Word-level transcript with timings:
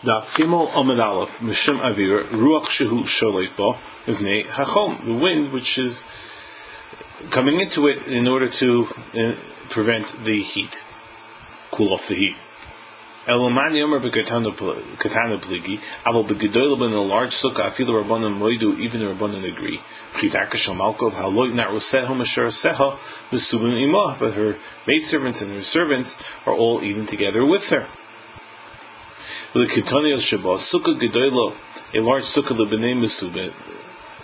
The 0.00 0.20
Gimel 0.20 0.70
Amid 0.80 1.00
Aleph, 1.00 1.40
Mishum 1.40 1.80
Avir, 1.80 2.22
Ruach 2.26 2.66
Shehu 2.66 3.02
Sholeit 3.02 3.56
Bo, 3.56 3.76
Ivnei 4.06 4.44
Hachom, 4.44 5.04
the 5.04 5.12
wind 5.12 5.52
which 5.52 5.76
is 5.76 6.06
coming 7.30 7.58
into 7.58 7.88
it 7.88 8.06
in 8.06 8.28
order 8.28 8.48
to 8.48 8.86
uh, 9.16 9.34
prevent 9.70 10.24
the 10.24 10.40
heat, 10.40 10.84
cool 11.72 11.92
off 11.94 12.06
the 12.06 12.14
heat. 12.14 12.36
Elomani 13.26 13.82
Yomer 13.82 14.00
Bekatana 14.00 14.54
Pligi, 15.40 15.80
Abel 16.06 16.24
Begedoyle 16.24 16.78
Ben 16.78 16.92
a 16.92 17.02
large 17.02 17.34
sukkah, 17.34 17.66
Afilu 17.66 18.00
Rabbanim 18.00 18.38
Moidu, 18.38 18.78
even 18.78 19.00
the 19.00 19.06
Rabbanim 19.06 19.52
agree. 19.52 19.80
Chitaka 20.14 20.52
Shamalkov, 20.52 21.14
Haloit 21.14 21.52
Nat 21.54 21.70
Roseho 21.70 22.06
Mashar 22.06 22.46
Seha, 22.46 22.96
Mesubin 23.32 23.72
Imah, 23.84 24.16
but 24.20 24.34
her 24.34 24.54
maidservants 24.86 25.42
and 25.42 25.52
her 25.54 25.60
servants 25.60 26.16
are 26.46 26.54
all 26.54 26.84
eating 26.84 27.06
together 27.06 27.44
with 27.44 27.68
her. 27.70 27.88
The 29.54 29.60
Ketonios 29.60 30.28
Shabbat, 30.28 30.58
Sukkah 30.58 31.00
Gedoylo, 31.00 31.54
a 31.94 32.00
large 32.00 32.24
sukkah 32.24 32.54
mesubet, 32.54 33.52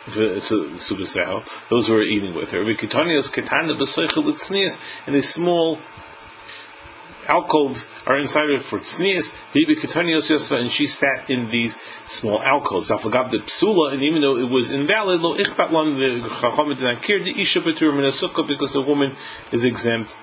subeseho, 0.05 1.42
those 1.70 1.88
who 1.88 1.96
are 1.96 2.02
eating 2.02 2.34
with 2.34 2.51
her. 2.51 2.59
Vikitonios 2.59 3.32
Ketana 3.32 3.74
Besoichel 3.74 4.82
and 5.06 5.16
a 5.16 5.23
small 5.23 5.79
alcoves 7.27 7.91
are 8.06 8.18
inside 8.18 8.51
of 8.51 8.60
it 8.60 8.62
for 8.62 8.79
tznias. 8.79 9.38
Bibi 9.55 9.77
Ketonios 9.77 10.30
Yosfa, 10.30 10.60
and 10.60 10.70
she 10.70 10.84
sat 10.84 11.30
in 11.30 11.48
these 11.48 11.80
small 12.04 12.43
alcoves. 12.43 12.88
Vafagab 12.91 13.30
the 13.30 13.38
psula, 13.38 13.95
and 13.95 14.02
even 14.02 14.20
though 14.20 14.37
it 14.37 14.51
was 14.51 14.73
invalid, 14.73 15.23
lo 15.23 15.38
ichbat 15.38 15.70
lam 15.70 15.95
the 15.98 16.29
chacham 16.38 16.68
did 16.68 16.80
not 16.80 17.01
care 17.01 17.18
the 17.18 17.41
isha 17.41 17.60
a 17.60 17.62
sukkah 17.62 18.46
because 18.46 18.74
a 18.74 18.82
woman 18.82 19.16
is 19.51 19.65
exempt 19.65 20.15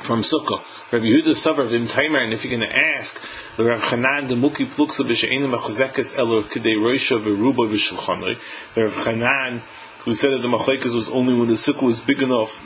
from 0.00 0.20
sukkah. 0.20 0.62
Rabbi 0.92 1.04
Yehuda 1.06 1.34
Savar 1.34 1.68
Vim 1.68 1.88
Taimer, 1.88 2.22
and 2.22 2.32
if 2.32 2.44
you're 2.44 2.56
going 2.56 2.70
to 2.70 2.78
ask 2.78 3.20
the 3.56 3.64
Rav 3.64 3.80
Chanan 3.80 4.28
the 4.28 4.36
Muki 4.36 4.66
Pluksa 4.66 5.04
b'She'enim 5.04 5.52
Achzekes 5.58 6.16
Elor 6.16 6.44
Kidei 6.44 6.76
Roisha 6.76 7.20
V'Ruba 7.20 7.68
V'Shulchanoi, 7.68 8.38
the 8.74 8.84
Rav 8.84 8.92
Chanan 8.92 9.62
who 10.04 10.14
said 10.14 10.30
that 10.30 10.42
the 10.42 10.48
Machlekes 10.48 10.94
was 10.94 11.08
only 11.08 11.34
when 11.34 11.48
the 11.48 11.54
sukkah 11.54 11.82
was 11.82 12.00
big 12.00 12.22
enough 12.22 12.62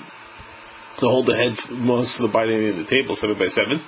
to 0.98 1.08
hold 1.08 1.24
the 1.24 1.34
head 1.34 1.58
most 1.70 2.16
of 2.16 2.22
the 2.24 2.28
binding 2.28 2.68
of 2.68 2.76
the 2.76 2.84
table, 2.84 3.16
seven 3.16 3.38
by 3.38 3.46
seven. 3.46 3.80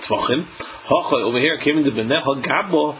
Tvachim. 0.00 0.44
Hacha 0.84 1.16
over 1.16 1.38
here 1.38 1.56
came 1.56 1.78
into 1.78 1.92
Benecha 1.92 2.42
Gabo 2.42 2.98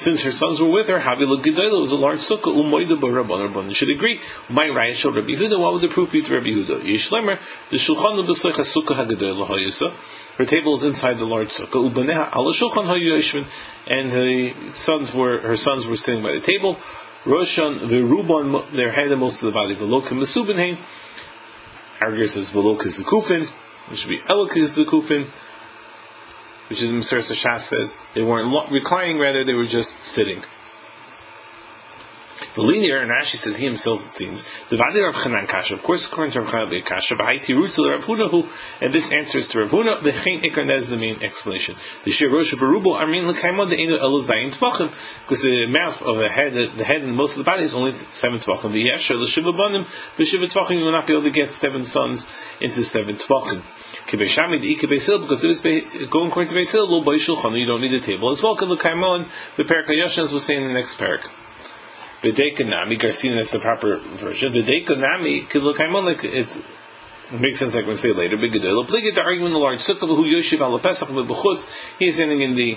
since 0.00 0.22
her 0.22 0.32
sons 0.32 0.62
were 0.62 0.68
with 0.68 0.88
her, 0.88 0.98
Havila 0.98 1.42
Gedola 1.42 1.78
was 1.78 1.92
a 1.92 1.96
large 1.98 2.20
sukkah, 2.20 2.44
Umoida 2.44 2.98
Barabban, 2.98 3.52
Rabban. 3.52 3.74
Should 3.74 3.90
agree. 3.90 4.18
My 4.48 4.64
Raya 4.64 4.94
showed 4.94 5.14
Rabbi 5.14 5.32
Huda, 5.32 5.60
what 5.60 5.74
would 5.74 5.82
the 5.82 5.92
proof 5.92 6.10
be 6.10 6.22
to 6.22 6.34
Rabbi 6.34 6.46
Huda? 6.46 6.80
Yishlemer, 6.80 7.38
the 7.68 7.76
Shulchan 7.76 8.26
B'Soich 8.26 8.54
HaSukkah 8.54 8.96
HaGedola 8.96 9.46
HaYisa, 9.46 9.92
her 10.38 10.46
table 10.46 10.74
is 10.74 10.84
inside 10.84 11.18
the 11.18 11.26
large 11.26 11.50
sukkah, 11.50 11.90
Ubaneha 11.90 12.34
Ala 12.34 12.54
Shulchan 12.54 12.86
HaYishvin, 12.86 13.46
and 13.88 14.10
the 14.10 14.70
sons 14.70 15.12
were, 15.12 15.38
her 15.40 15.56
sons 15.56 15.86
were 15.86 15.98
sitting 15.98 16.22
by 16.22 16.32
the 16.32 16.40
table, 16.40 16.78
Roshan, 17.26 17.80
Viruban, 17.80 18.70
their 18.70 18.90
head 18.90 19.08
and 19.08 19.20
most 19.20 19.42
of 19.42 19.48
the 19.48 19.52
body, 19.52 19.76
Velokim 19.76 20.18
Mesubinhain, 20.18 20.78
Arger 22.00 22.26
says 22.26 22.50
Velok 22.50 22.86
is 22.86 22.96
the 22.96 23.04
Kufin, 23.04 23.50
it 23.90 23.96
should 23.98 24.08
be 24.08 24.18
Elok 24.20 24.56
is 24.56 24.76
the 24.76 24.84
Kufin, 24.84 25.28
which 26.70 26.82
is 26.82 26.90
Mr. 26.90 27.18
Shas 27.18 27.62
says 27.62 27.96
they 28.14 28.22
weren't 28.22 28.70
reclining, 28.70 29.18
rather 29.18 29.42
they 29.44 29.54
were 29.54 29.66
just 29.66 30.00
sitting. 30.00 30.40
The 32.54 32.62
linear, 32.62 32.98
and 32.98 33.10
Rashi 33.10 33.36
says 33.36 33.58
he 33.58 33.64
himself, 33.64 34.04
it 34.04 34.08
seems, 34.08 34.48
the 34.70 34.76
Vadi 34.76 35.00
of 35.02 35.14
Chanan 35.14 35.48
Kasha, 35.48 35.74
of 35.74 35.82
course, 35.82 36.06
according 36.06 36.32
to 36.32 36.40
Rav 36.40 36.70
Chanan 36.70 36.84
Kasha, 36.84 37.16
B'haiti 37.16 37.54
roots 37.54 37.78
of 37.78 37.86
Rav 37.86 38.04
Huna, 38.04 38.30
who, 38.30 38.48
and 38.80 38.94
this 38.94 39.12
answers 39.12 39.48
to 39.48 39.60
Rav 39.60 39.70
Huna, 39.70 40.02
the 40.02 40.12
Chain 40.12 40.42
Ikar, 40.42 40.66
that 40.66 40.76
is 40.76 40.88
the 40.88 40.96
main 40.96 41.22
explanation. 41.22 41.76
The 42.04 42.10
Shir 42.10 42.30
Rosh 42.30 42.54
Barubo, 42.54 42.94
Armin 42.96 43.28
L'kaimon, 43.28 43.68
the 43.68 43.76
Enu 43.76 43.98
El 43.98 44.20
Zayin 44.20 44.52
Tvachim, 44.52 44.90
because 45.22 45.42
the 45.42 45.66
mouth 45.66 46.02
of 46.02 46.18
the 46.18 46.28
head, 46.28 46.54
the 46.54 46.84
head 46.84 47.02
and 47.02 47.14
most 47.14 47.32
of 47.32 47.38
the 47.38 47.44
body 47.44 47.64
is 47.64 47.74
only 47.74 47.92
seven 47.92 48.38
Tvachim. 48.38 48.72
The 48.72 48.88
Yesher, 48.88 49.20
the 49.20 49.26
Shiva 49.26 49.52
Banim, 49.52 49.86
the 50.16 50.24
Shiva 50.24 50.46
Tvachim, 50.46 50.78
you 50.78 50.84
will 50.84 50.92
not 50.92 51.06
be 51.06 51.12
able 51.12 51.24
to 51.24 51.30
get 51.30 51.50
seven 51.50 51.84
sons 51.84 52.26
into 52.60 52.84
seven 52.84 53.16
Tvachim 53.16 53.62
because 54.10 55.44
it 55.44 55.48
was 55.48 55.60
going 55.60 56.28
according 56.28 56.52
to 56.52 56.58
Beisil, 56.58 57.58
you 57.58 57.66
don't 57.66 57.80
need 57.80 57.94
a 57.94 58.00
table. 58.00 58.30
As 58.30 58.42
well, 58.42 58.54
the 58.54 58.76
Kaimon, 58.76 59.26
the 59.56 59.64
Perak 59.64 59.86
Yashans 59.86 60.32
was 60.32 60.44
saying 60.44 60.62
in 60.62 60.68
the 60.68 60.74
next 60.74 60.96
Perak. 60.96 61.28
V'dekanami, 62.22 62.98
Garcina 63.00 63.38
is 63.38 63.50
the 63.52 63.58
proper 63.58 63.96
version. 63.96 64.52
V'dekanami, 64.52 65.44
Kaimon, 65.46 66.04
like 66.04 66.22
it's, 66.24 66.56
it 66.56 67.40
makes 67.40 67.60
sense 67.60 67.74
like 67.74 67.86
we 67.86 67.96
say 67.96 68.12
later. 68.12 68.36
Big 68.36 68.52
Gedol. 68.52 68.82
Obligate 68.82 69.14
to 69.14 69.22
argue 69.22 69.46
in 69.46 69.52
the 69.52 69.58
large 69.58 69.78
sukkah 69.78 70.00
who 70.00 70.24
Yoshiv 70.24 70.60
al 70.60 70.78
Pesach 70.78 71.08
b'chutz. 71.08 71.72
He's 71.98 72.16
standing 72.16 72.42
in 72.42 72.54
the 72.54 72.76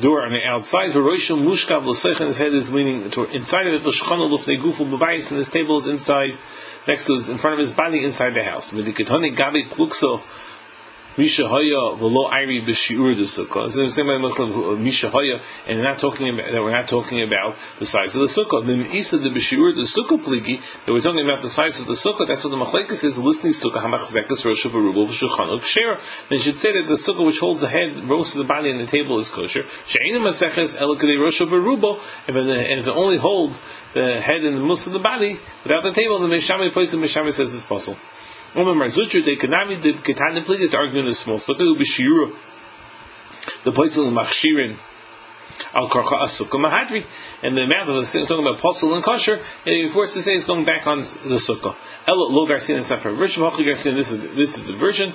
door 0.00 0.24
on 0.26 0.32
the 0.32 0.44
outside. 0.44 0.90
V'roishim 0.90 1.44
mushkav 1.44 1.84
l'seich 1.84 2.18
his 2.18 2.36
head 2.36 2.52
is 2.52 2.74
leaning 2.74 3.08
toward 3.10 3.30
inside 3.30 3.66
of 3.68 3.74
it. 3.74 3.82
V'shchana 3.82 4.28
l'fnei 4.28 4.60
gufu 4.60 4.84
b'bayis 4.90 5.30
and 5.30 5.38
his 5.38 5.48
table 5.48 5.78
is 5.78 5.86
inside 5.86 6.36
next 6.86 7.06
to 7.06 7.14
his, 7.14 7.28
in 7.28 7.38
front 7.38 7.54
of 7.54 7.60
his 7.60 7.72
body 7.72 8.04
inside 8.04 8.34
the 8.34 8.44
house. 8.44 8.72
Gabi 8.72 9.68
klukso 9.68 10.22
Misha 11.18 11.46
Haya 11.46 11.94
v'lo 11.98 12.32
Iri 12.32 12.62
b'shiur 12.62 13.14
the 13.14 13.24
sukkah. 13.24 13.70
The 13.70 13.90
same 13.90 14.06
way 14.06 14.76
Misha 14.78 15.10
Haya, 15.10 15.40
and 15.68 15.82
not 15.82 15.98
talking 15.98 16.30
about 16.30 16.50
that. 16.50 16.62
We're 16.62 16.70
not 16.70 16.88
talking 16.88 17.20
about 17.22 17.54
the 17.78 17.84
size 17.84 18.16
of 18.16 18.22
the 18.22 18.28
sukkah. 18.28 18.64
The 18.64 18.96
Isa 18.96 19.18
the 19.18 19.28
b'shiur 19.28 19.74
the 19.76 19.82
sukkah 19.82 20.18
pligi 20.18 20.62
that 20.86 20.92
we're 20.92 21.02
talking 21.02 21.20
about 21.28 21.42
the 21.42 21.50
size 21.50 21.78
of 21.80 21.86
the 21.86 21.92
sukkah. 21.92 22.26
That's 22.26 22.42
what 22.44 22.50
the 22.50 22.56
machlekes 22.56 23.04
is. 23.04 23.18
Listening 23.18 23.52
sukkah 23.52 23.82
hamachzekas 23.82 24.42
rosh 24.46 24.64
v'rubel 24.64 25.06
v'shulchanuk 25.06 25.62
shera. 25.64 26.00
They 26.30 26.38
should 26.38 26.56
say 26.56 26.72
that 26.80 26.88
the 26.88 26.94
sukkah 26.94 27.26
which 27.26 27.40
holds 27.40 27.60
the 27.60 27.68
head, 27.68 27.94
most 28.04 28.32
of 28.32 28.38
the 28.38 28.44
body, 28.44 28.70
and 28.70 28.80
the 28.80 28.86
table 28.86 29.18
is 29.18 29.28
kosher. 29.28 29.66
She'enim 29.86 30.22
maseches 30.22 30.78
elakadei 30.78 31.20
rosh 31.20 31.42
v'rubel. 31.42 32.00
And 32.26 32.36
if 32.78 32.86
it 32.86 32.90
only 32.90 33.18
holds 33.18 33.62
the 33.92 34.18
head 34.18 34.44
and 34.44 34.56
the 34.56 34.60
most 34.60 34.86
of 34.86 34.94
the 34.94 34.98
body 34.98 35.38
without 35.62 35.82
the 35.82 35.92
table, 35.92 36.20
then 36.20 36.30
Meshami 36.30 36.70
place 36.72 36.94
and 36.94 37.02
Meshami 37.04 37.32
says 37.34 37.52
it's 37.52 37.64
possible. 37.64 37.98
Omer 38.54 38.74
Marzutra, 38.74 39.24
they 39.24 39.36
could 39.36 39.50
not 39.50 39.68
be 39.68 39.76
the 39.76 39.94
Ketana 39.94 40.44
Pliga 40.44 40.70
to 40.70 40.76
argue 40.76 41.00
in 41.00 41.14
small 41.14 41.38
sukkah, 41.38 41.60
it 41.60 41.64
would 41.64 41.78
be. 41.78 42.36
The 43.64 43.72
place 43.72 43.96
of 43.96 44.06
Machshirin, 44.06 44.76
Al 45.74 45.88
Karcha 45.88 46.20
Asukah 46.20 46.60
Mahadri, 46.60 47.04
and 47.42 47.56
the 47.56 47.62
amount 47.62 47.88
of 47.88 47.96
the 47.96 48.26
talking 48.26 48.44
about 48.44 48.58
apostle 48.58 48.94
and 48.94 49.02
kosher, 49.02 49.36
and 49.36 49.74
he 49.74 49.88
forced 49.88 50.14
to 50.14 50.22
say 50.22 50.34
it's 50.34 50.44
going 50.44 50.66
back 50.66 50.86
on 50.86 50.98
the 50.98 51.38
sukkah. 51.40 51.74
Elo 52.06 52.30
Lo 52.30 52.46
Garcia 52.46 52.76
and 52.76 52.84
Sefer 52.84 53.12
Version, 53.12 53.42
Hachi 53.42 53.64
Garcia, 53.64 53.94
this 53.94 54.12
is, 54.12 54.20
this 54.34 54.58
is 54.58 54.64
the 54.64 54.74
version. 54.74 55.14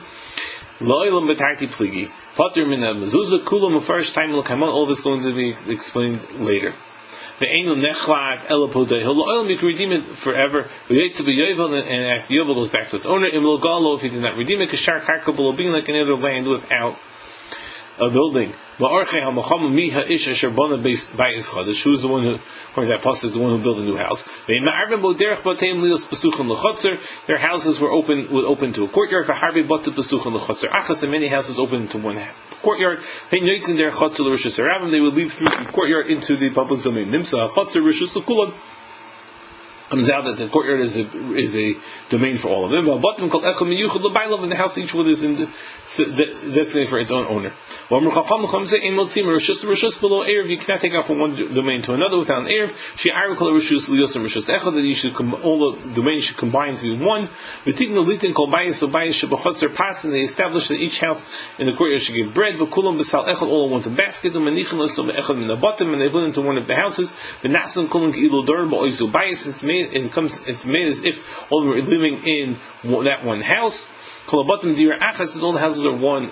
Lo 0.80 1.04
Elam 1.04 1.28
Betarti 1.28 1.68
Pligi, 1.68 2.12
Pater 2.36 2.66
Min 2.66 2.80
Mezuzah, 2.80 3.44
Kulam 3.44 3.80
Mufarish, 3.80 4.14
Time 4.14 4.32
Lakamon, 4.32 4.70
all 4.70 4.88
this 4.88 4.98
is 4.98 5.04
going 5.04 5.22
to 5.22 5.34
be 5.34 5.56
explained 5.72 6.32
later. 6.40 6.74
Ve'enu 7.40 7.76
nechlad 7.76 8.40
elapodei. 8.48 9.00
He'll 9.00 9.22
oil 9.22 9.48
you 9.48 9.60
redeem 9.60 9.92
it 9.92 10.04
forever. 10.04 10.64
V'yetzu 10.88 11.22
b'yovel, 11.22 11.80
and 11.80 12.18
after 12.18 12.34
Yovel 12.34 12.56
goes 12.56 12.70
back 12.70 12.88
to 12.90 12.96
its 12.96 13.06
owner. 13.06 13.28
Im 13.28 13.44
lo 13.44 13.60
galo, 13.60 13.96
if 13.96 14.02
he 14.02 14.10
did 14.10 14.22
not 14.22 14.36
redeem 14.38 14.62
it, 14.62 14.70
kashar 14.70 15.02
karka 15.02 15.56
being 15.56 15.72
like 15.72 15.88
any 15.88 16.00
other 16.00 16.16
land 16.16 16.48
without 16.48 16.96
a 18.00 18.10
building. 18.10 18.54
Who's 18.80 19.02
the 22.02 22.08
one 22.08 22.24
who, 22.24 22.38
according 22.70 22.92
to 22.92 22.98
that 22.98 23.02
pasuk, 23.02 23.34
the 23.34 23.40
one 23.40 23.58
who 23.58 23.64
built 23.64 23.80
a 23.80 23.82
new 23.82 23.98
house? 23.98 24.30
Their 27.28 27.38
houses 27.40 27.80
were 27.80 27.92
open, 27.92 28.30
would 28.32 28.46
open 28.46 28.74
to 28.74 28.84
a 28.84 28.88
courtyard. 28.88 29.28
And 29.30 31.12
many 31.12 31.28
houses 31.28 31.58
open 31.58 31.88
to 31.88 31.98
one 31.98 32.20
courtyard. 32.62 33.00
They 33.32 33.40
would 33.40 35.16
leave 35.16 35.34
through 35.34 35.50
the 35.50 35.66
courtyard 35.72 36.08
into 36.08 36.36
the 36.36 36.50
public 36.52 36.84
domain 36.84 37.10
comes 39.90 40.10
out 40.10 40.26
that 40.26 40.38
the 40.38 40.50
courtyard 40.50 40.82
is 40.82 40.98
a, 40.98 41.08
is 41.36 41.58
a 41.58 41.76
domain 42.10 42.38
for 42.38 42.50
all 42.50 42.66
of 42.66 42.72
them. 42.72 42.88
And 42.88 43.02
the 44.52 44.56
house, 44.56 44.78
each 44.78 44.94
one 44.94 45.08
is 45.08 45.24
in 45.24 45.48
designated 46.54 46.90
for 46.90 47.00
its 47.00 47.12
own 47.12 47.26
owner. 47.28 47.52
You 47.90 48.12
cannot 50.58 50.82
take 50.82 50.94
out 50.94 51.06
from 51.06 51.20
one 51.20 51.36
domain 51.54 51.82
to 51.84 51.94
another 51.94 52.20
without 52.20 52.40
an 52.40 52.48
Erev. 52.48 52.74
That 54.68 54.84
you 54.84 54.94
should 54.94 55.16
all 55.44 55.72
the 55.72 55.78
domains 55.94 56.26
should 56.26 56.36
combine 56.38 56.76
to 56.76 56.84
be 56.84 56.98
one. 57.04 57.30
And 57.66 57.78
they 60.14 60.20
establish 60.20 60.68
that 60.68 60.78
each 60.78 61.00
house 61.00 61.24
in 61.58 61.68
the 61.68 61.74
courtyard 61.74 62.02
should 62.02 62.16
give 62.16 62.34
bread. 62.34 62.60
All 62.60 63.66
in 63.66 63.72
one 63.72 63.82
basket. 63.96 64.36
And 64.36 64.46
they 64.48 64.64
put 66.10 66.24
into 66.24 66.42
one 66.42 66.58
of 66.58 66.68
the 66.68 66.76
houses. 66.76 67.14
It's 67.44 67.78
made 69.78 69.94
it 69.94 70.12
comes 70.12 70.44
it's 70.48 70.66
made 70.66 70.88
as 70.88 71.04
if 71.04 71.52
all 71.52 71.66
were 71.66 71.82
living 71.82 72.26
in 72.26 72.58
that 72.84 73.24
one 73.24 73.42
house. 73.42 73.92
All 74.32 74.44
the 74.44 75.58
houses 75.60 75.86
are 75.86 75.94
one 75.94 76.32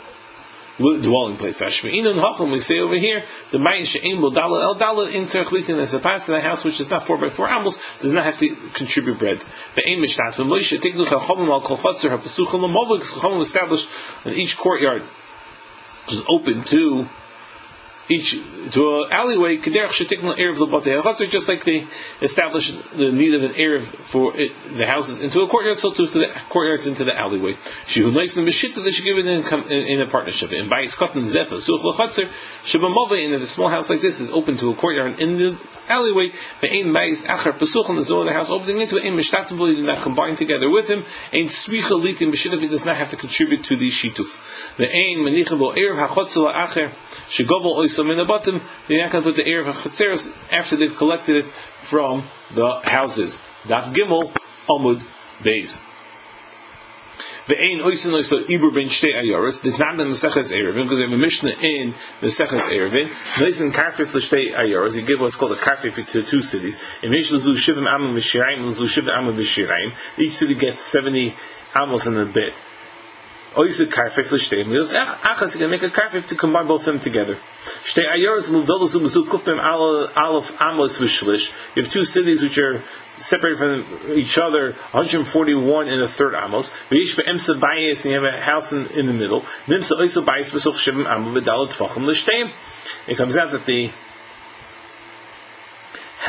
dwelling 0.78 1.38
place. 1.38 1.62
Ashmi'inun 1.62 2.20
hacham, 2.20 2.52
we 2.52 2.60
say 2.60 2.80
over 2.80 2.96
here, 2.96 3.24
the 3.52 3.60
mayin 3.60 3.86
she'im 3.86 4.20
bo 4.20 4.30
dalal 4.32 4.62
el 4.62 4.76
dalal 4.76 5.08
in 5.08 5.24
serchlitin 5.24 5.80
as 5.80 5.94
a 5.94 6.00
pass 6.00 6.28
in 6.28 6.36
a 6.36 6.42
house 6.42 6.66
which 6.66 6.80
is 6.82 6.90
not 6.90 7.06
four 7.08 7.18
by 7.18 7.30
four 7.30 7.50
amos 7.50 7.82
does 8.02 8.14
not 8.14 8.26
have 8.26 8.38
to 8.38 8.54
contribute 8.74 9.18
bread. 9.18 9.44
The 9.76 9.90
aim 9.90 10.04
is 10.04 10.16
that 10.18 10.34
Ve'im 10.34 10.42
mishtat 10.42 10.46
v'moishe 10.46 10.80
tiknu 10.80 11.06
chachamim 11.06 11.50
al 11.50 11.62
kol 11.62 11.78
chotzer 11.78 12.10
ha-pesuchim 12.10 12.62
l'movik 12.62 13.04
chachamim 13.04 13.42
established 13.42 13.90
in 14.26 14.34
each 14.34 14.58
courtyard 14.58 15.04
which 16.06 16.18
is 16.18 16.24
open 16.28 16.64
to 16.64 17.08
each 18.10 18.40
to 18.72 19.04
an 19.04 19.12
alleyway, 19.12 19.58
Kederach 19.58 19.90
Shetikna 19.90 20.38
Erev 20.38 20.58
Labatei 20.58 21.02
HaChatzer, 21.02 21.30
just 21.30 21.48
like 21.48 21.64
they 21.64 21.86
established 22.22 22.92
the 22.92 23.12
need 23.12 23.34
of 23.34 23.44
an 23.44 23.54
Erev 23.54 23.84
for 23.84 24.34
it, 24.40 24.52
the 24.78 24.86
houses 24.86 25.22
into 25.22 25.42
a 25.42 25.48
courtyard, 25.48 25.78
so 25.78 25.92
too 25.92 26.06
to 26.06 26.20
the 26.20 26.28
courtyards 26.50 26.88
into 26.88 27.04
the 27.04 27.18
alleyway. 27.18 27.54
Shehu 27.86 28.14
Nice 28.14 28.38
and 28.38 28.48
Meshita, 28.48 28.84
they 28.84 28.92
should 28.92 29.06
give 29.06 29.18
it 29.18 29.26
in, 29.26 29.44
in, 29.72 29.88
in 29.88 30.02
a 30.02 30.08
partnership. 30.08 30.52
And 30.52 30.70
by 30.70 30.84
Iskatan 30.84 31.24
Zepa, 31.24 31.60
Such 31.60 31.82
Lachatzer, 31.82 32.30
Shabamava, 32.64 33.24
in 33.24 33.34
a 33.34 33.46
small 33.46 33.70
house 33.70 33.90
like 33.90 34.02
this 34.02 34.20
is 34.20 34.32
open 34.32 34.58
to 34.58 34.70
a 34.70 34.76
courtyard 34.76 35.20
in 35.20 35.38
the 35.38 35.58
alleyway, 35.90 36.32
Ve'ein 36.62 36.92
Bais 36.92 37.28
Achar 37.28 37.58
Pesuch, 37.58 37.90
and 37.90 37.98
the 37.98 38.04
zone 38.04 38.28
of 38.28 38.34
the 38.34 38.34
house 38.34 38.50
opening 38.50 38.82
into 38.82 38.98
it, 38.98 39.04
Meshtatim, 39.04 39.58
do 39.58 39.82
not 39.84 40.00
combine 40.00 40.36
together 40.36 40.70
with 40.70 40.88
him, 40.88 41.04
Ein 41.34 41.48
Sricha 41.48 42.00
Litim 42.02 42.32
Beshituf, 42.32 42.62
he 42.62 42.68
does 42.68 42.86
not 42.86 42.98
have 42.98 43.10
to 43.10 43.18
contribute 43.18 43.64
to 43.66 43.76
the 43.76 43.90
Shituf. 43.90 44.38
Ve'ein 44.78 45.18
Menichem 45.18 45.60
Bo 45.60 45.74
Erev 45.74 46.08
HaChatzer 46.08 46.54
Acher, 46.54 46.92
Shegovel 47.28 47.78
Oisam 47.78 48.12
in 48.12 48.18
the 48.18 48.26
bottom, 48.26 48.62
they're 48.88 49.02
not 49.02 49.12
going 49.12 49.24
to 49.24 49.30
put 49.30 49.36
the 49.36 49.44
Erev 49.44 49.72
HaChatzeros 49.74 50.36
after 50.52 50.76
they've 50.76 50.96
collected 50.96 51.38
it 51.38 51.46
from 51.46 52.24
the 52.54 52.80
houses. 52.84 53.44
Daf 53.64 53.94
Gimel, 53.94 54.32
Amud 54.68 55.06
Beis. 55.40 55.84
Ve'ein 57.48 57.80
oisin 57.82 58.12
oisin 58.14 58.46
ibur 58.50 58.74
ben 58.74 58.88
shtei 58.90 59.14
ayoris. 59.14 59.62
Did 59.62 59.78
not 59.78 59.98
the 59.98 60.04
Maseches 60.04 60.52
Erevin 60.52 60.84
because 60.84 60.98
we 60.98 61.04
have 61.04 61.14
a 61.14 61.18
Mishnah 61.18 61.52
in 61.62 61.94
Maseches 62.20 62.72
Erevin. 62.72 63.08
Noisin 63.38 63.72
karfif 63.72 64.16
l'shtei 64.16 64.56
ayoris. 64.56 64.96
You 64.96 65.04
give 65.04 65.20
what's 65.20 65.36
called 65.36 65.52
a 65.52 65.56
karfif 65.56 66.08
to 66.08 66.24
two 66.24 66.42
cities. 66.42 66.82
In 67.04 67.12
Mishnah 67.12 67.40
zu 67.40 67.54
shivim 67.54 67.86
amim 67.88 68.16
v'shirayim, 68.16 68.72
zu 68.74 68.86
shivim 68.86 69.12
amim 69.12 69.36
v'shirayim. 69.38 69.94
Each 70.18 70.34
city 70.34 70.56
gets 70.56 70.80
seventy 70.80 71.36
amos 71.76 72.08
in 72.08 72.18
a 72.18 72.26
bit. 72.26 72.54
Oisin 73.56 73.92
karfif 73.92 74.32
l'shtei. 74.32 74.66
Achas 74.66 75.54
you 75.54 75.60
can 75.60 75.70
make 75.70 75.84
a 75.84 75.90
karfif 75.90 76.26
to 76.28 76.36
combine 76.36 76.66
both 76.68 76.82
of 76.82 76.86
them 76.86 77.00
together. 77.00 77.38
You 81.76 81.84
have 81.84 81.92
two 81.92 82.04
cities 82.04 82.42
which 82.42 82.58
are 82.58 82.84
separated 83.18 83.58
from 83.58 84.18
each 84.18 84.38
other 84.38 84.74
141 84.92 85.88
and 85.88 86.02
a 86.02 86.08
third 86.08 86.36
amos. 86.36 86.74
And 86.90 87.00
you 87.00 87.08
have 88.14 88.24
a 88.24 88.42
house 88.42 88.74
in, 88.74 88.88
in 88.88 89.06
the 89.08 89.14
middle. 89.14 89.46
It 93.08 93.18
comes 93.18 93.38
out 93.38 93.52
that 93.52 93.66
the 93.66 93.92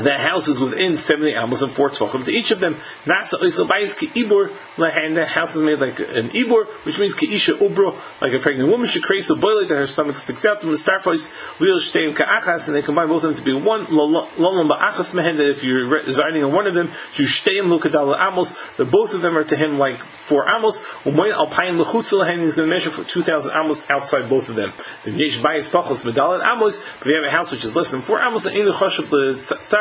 the 0.02 0.18
house 0.18 0.48
is 0.48 0.60
within 0.60 0.96
70 0.96 1.32
amos 1.32 1.62
and 1.62 1.72
four 1.72 1.90
tvachim. 1.90 2.24
To 2.24 2.30
each 2.30 2.50
of 2.50 2.60
them, 2.60 2.76
nasa 3.04 3.40
oiso 3.40 3.66
bayis 3.66 3.98
ki 3.98 4.08
ibur. 4.08 4.52
The 4.76 5.26
house 5.26 5.56
is 5.56 5.62
made 5.62 5.78
like 5.78 5.98
an 6.00 6.30
ibur, 6.30 6.66
which 6.84 6.98
means 6.98 7.14
ki 7.14 7.34
isha 7.34 7.54
ubro, 7.54 7.98
like 8.20 8.32
a 8.32 8.38
pregnant 8.38 8.70
woman 8.70 8.88
should 8.88 9.02
create 9.02 9.24
so 9.24 9.36
boil 9.36 9.66
that 9.66 9.74
her 9.74 9.86
stomach 9.86 10.18
sticks 10.18 10.44
out. 10.44 10.60
From 10.60 10.70
the 10.70 10.76
starfois 10.76 11.32
lil 11.60 11.78
shteim 11.78 12.14
ka'achas, 12.14 12.68
and 12.68 12.76
they 12.76 12.82
combine 12.82 13.08
both 13.08 13.24
of 13.24 13.34
them 13.34 13.36
to 13.36 13.42
be 13.42 13.54
one. 13.54 13.86
Lolom 13.86 14.70
ba'achas 14.70 15.14
mehen. 15.14 15.36
That 15.38 15.48
if 15.48 15.64
you're 15.64 15.86
residing 15.86 16.44
on 16.44 16.52
one 16.52 16.66
of 16.66 16.74
them, 16.74 16.90
you 17.14 17.24
shteim 17.24 17.66
lukadal 17.66 18.16
amos. 18.20 18.56
That 18.76 18.90
both 18.90 19.14
of 19.14 19.22
them 19.22 19.36
are 19.36 19.44
to 19.44 19.56
him 19.56 19.78
like 19.78 20.02
four 20.02 20.46
amos. 20.48 20.82
Umoy 21.04 21.32
alpayim 21.34 21.82
lechutz 21.82 22.12
lahan. 22.12 22.40
He's 22.40 22.54
going 22.54 22.68
to 22.68 22.74
measure 22.74 22.90
for 22.90 23.04
2,000 23.04 23.50
amos 23.54 23.88
outside 23.88 24.28
both 24.28 24.50
of 24.50 24.56
them. 24.56 24.72
The 25.04 25.12
yesh 25.12 25.38
bayis 25.38 25.70
pachos 25.70 26.04
medalat 26.04 26.44
amos. 26.44 26.84
But 26.98 27.08
you 27.08 27.14
have 27.14 27.24
a 27.24 27.30
house 27.30 27.50
which 27.50 27.64
is 27.64 27.74
less 27.74 27.90
than 27.92 28.02
four 28.02 28.20
amos, 28.20 28.44
and 28.44 28.54
in 28.54 28.66
the 28.66 28.72
chashup 28.72 29.08
the 29.08 29.34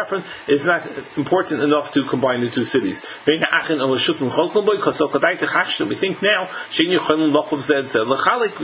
saffron 0.06 0.24
is 0.48 0.66
not 0.66 0.88
important 1.18 1.62
enough 1.62 1.92
to 1.92 2.04
combine 2.06 2.42
the 2.42 2.50
two 2.50 2.64
cities. 2.64 3.06
We 3.28 3.40
think 5.96 6.22
now, 6.22 6.50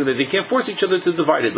that 0.06 0.16
they 0.18 0.26
can't 0.26 0.48
force 0.48 0.70
each 0.70 0.84
other 0.84 1.00
to 1.00 1.14
divide 1.14 1.46
it, 1.46 1.54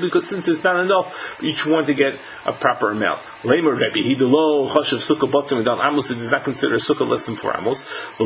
because 0.00 0.28
since 0.28 0.48
it's 0.48 0.64
not 0.64 0.80
enough, 0.80 1.14
each 1.42 1.66
one 1.66 1.84
to 1.86 1.94
get 1.94 2.18
a 2.44 2.52
proper 2.52 2.90
amount. 2.90 3.22
Lamer 3.44 3.76
he 3.94 4.14
hush 4.14 4.92
of 4.92 5.00
does 5.00 6.30
not 6.30 6.44
consider 6.44 6.76
sukkah 6.76 7.08
less 7.08 7.26
than 7.26 7.36
four 7.36 7.56
amos. 7.56 7.86
The 8.18 8.24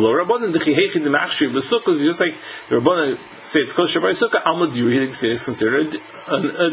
just 2.00 2.20
like 2.20 2.34
the 2.68 2.76
rabbanon 2.76 3.18
say 3.42 3.60
it's 3.60 3.72
kosher 3.72 4.00
by 4.00 4.10
sukkah, 4.10 4.72
he 4.72 5.12
say 5.12 5.30
it's 5.30 5.44
considered 5.44 6.00
a, 6.26 6.34
a, 6.34 6.66
a 6.66 6.70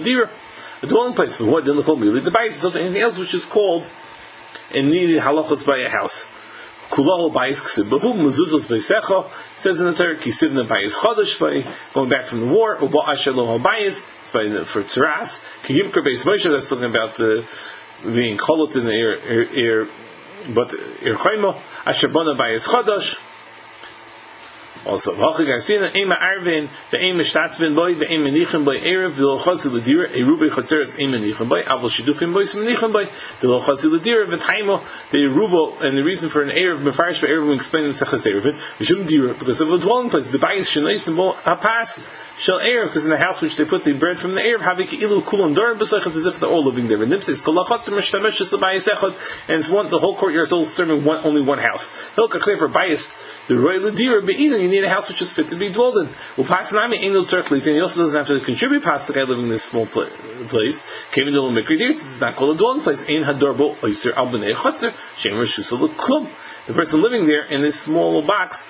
a 0.82 0.88
dwelling 0.88 1.14
place. 1.14 1.38
For 1.38 1.46
what 1.46 1.66
didn't 1.66 1.84
call 1.84 1.98
really 1.98 2.22
the 2.22 2.32
bais 2.32 2.50
is 2.50 2.56
something 2.58 2.82
anything 2.82 3.02
else 3.02 3.18
which 3.18 3.34
is 3.34 3.46
called 3.46 3.86
and 4.74 4.90
needed 4.90 5.22
halachos 5.22 5.66
by 5.66 5.80
a 5.80 5.90
house. 5.90 6.30
Kulahu 6.90 7.34
bais 7.34 7.60
ksiv 7.62 7.90
behu 7.90 8.14
mezuzos 8.14 8.68
beisecha 8.68 9.30
says 9.56 9.82
in 9.82 9.88
the 9.88 9.94
Torah 9.94 10.18
kisivna 10.18 10.68
bais 10.68 10.96
chodesh 10.96 11.40
by 11.40 11.70
going 11.94 12.10
back 12.10 12.28
from 12.28 12.42
the 12.42 12.48
war. 12.48 12.78
Uba 12.82 13.00
ashelo 13.10 13.60
habayis 13.60 14.12
it's 14.22 14.30
by 14.30 14.44
the, 14.48 14.66
for 14.66 14.84
tzeras. 14.84 15.46
Kiyimker 15.64 16.06
beis 16.06 16.26
Moshe 16.26 16.50
that's 16.50 16.70
talking 16.70 16.86
about 16.86 17.20
uh, 17.20 17.44
being 18.04 18.38
cholot 18.38 18.76
in 18.78 18.86
the 18.86 18.94
air, 18.94 19.50
air, 19.54 19.88
but 20.54 20.74
asher 21.86 22.08
bona 22.08 22.36
bais 22.36 22.68
chodesh 22.68 23.20
also 24.88 25.14
v'achig 25.16 25.54
asina 25.54 25.96
ema 25.96 26.16
arvin 26.16 26.70
the 26.92 27.04
ema 27.04 27.24
shtatvin 27.24 27.76
boy 27.76 27.96
the 27.96 28.12
ema 28.12 28.30
nichem 28.30 28.66
boy 28.66 28.78
erev 28.78 29.16
the 29.16 29.22
lochazil 29.22 29.80
ledira 29.80 30.10
a 30.16 30.24
rubi 30.24 30.50
chatzeres 30.50 31.00
ema 31.00 31.18
nichem 31.18 31.50
boy 31.50 31.62
avol 31.64 31.90
shidufim 31.90 32.34
nichem 32.66 32.92
boy 32.92 33.06
the 33.42 33.48
lochazil 33.48 33.98
ledira 33.98 34.26
v'taimo 34.28 34.84
the 35.12 35.26
rubo 35.26 35.82
and 35.82 35.98
the 35.98 36.04
reason 36.04 36.30
for 36.30 36.42
an 36.42 36.50
erev 36.50 36.80
mefarish 36.80 37.20
for 37.20 37.28
erev 37.28 37.48
we 37.48 37.56
explain 37.56 37.86
in 37.86 37.92
sechas 37.92 38.26
erevin 38.26 38.58
v'shum 38.80 39.08
dira 39.08 39.34
because 39.34 39.62
of 39.62 39.70
a 39.70 39.78
dwelling 39.78 40.10
place 40.10 40.30
the 40.30 40.38
bayis 40.38 40.68
shenais 40.74 41.08
and 41.08 41.18
bo 41.18 41.34
hapas 41.34 42.04
shall 42.38 42.60
erev 42.60 42.86
because 42.86 43.04
in 43.04 43.10
the 43.10 43.18
house 43.18 43.42
which 43.42 43.56
they 43.58 43.66
put 43.66 43.84
the 43.84 43.94
bread 43.94 44.20
from 44.20 44.36
the 44.36 44.42
erev 44.42 44.60
havik 44.60 44.94
ilu 44.94 45.22
kulam 45.22 45.56
durim 45.56 45.78
b'sechas 45.78 46.16
as 46.16 46.26
if 46.26 46.40
they're 46.40 46.50
all 46.50 46.64
living 46.64 46.88
there. 46.88 47.02
And 47.02 47.12
nimsis 47.12 47.44
kol 47.44 47.56
lachatzer 47.56 47.94
meshtamesh 47.98 48.38
just 48.38 48.52
the 48.52 48.58
bayis 48.58 48.88
echad 48.88 49.16
and 49.48 49.60
it's 49.60 49.70
one 49.70 49.90
the 49.90 50.00
whole 50.00 50.16
courtyard 50.16 50.46
is 50.46 50.54
all 50.54 50.66
serving 50.66 51.04
one 51.04 51.26
only 51.26 51.42
one 51.42 51.60
house. 51.60 51.94
Hilka 52.16 52.40
clear 52.40 52.58
for 52.58 52.70
bayis 52.70 53.18
the 53.48 53.58
royal 53.58 53.80
ledira 53.80 54.26
be'inan 54.26 54.62
you 54.62 54.68
need 54.68 54.84
a 54.84 54.90
house 54.90 55.08
which 55.08 55.22
is 55.22 55.32
fit 55.32 55.48
to 55.50 55.56
be 55.56 55.70
dwelled 55.70 55.98
in. 55.98 56.08
Upasanami 56.36 56.98
ain't 56.98 57.14
no 57.14 57.22
circlet, 57.22 57.66
and 57.66 57.76
he 57.76 57.82
also 57.82 58.02
doesn't 58.02 58.18
have 58.18 58.28
to 58.28 58.44
contribute 58.44 58.84
past 58.84 59.08
the 59.08 59.14
guy 59.14 59.22
living 59.22 59.46
in 59.46 59.50
this 59.50 59.64
small 59.64 59.86
pla- 59.86 60.10
place. 60.50 60.84
Came 61.12 61.28
into 61.28 61.42
the 61.42 61.62
Mikri 61.62 61.78
This 61.78 62.16
is 62.16 62.22
not 62.22 62.36
called 62.36 62.56
a 62.56 62.60
dwelling 62.60 62.82
place. 62.82 63.08
Ein 63.08 63.24
hadorbo 63.24 63.78
oiser 63.78 64.16
al 64.16 64.28
b'nei 64.28 64.54
chotzer 64.54 64.94
shem 65.16 65.34
reshusal 65.34 65.88
klum. 65.96 66.30
The 66.66 66.74
person 66.74 67.02
living 67.02 67.26
there 67.28 67.46
in 67.46 67.62
this 67.62 67.80
small 67.80 68.22
box 68.22 68.70